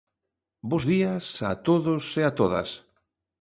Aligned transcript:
Bos 0.69 0.83
días, 0.91 1.25
a 1.51 1.53
todos 1.67 2.03
e 2.21 2.23
a 2.29 2.31
todas. 2.39 2.69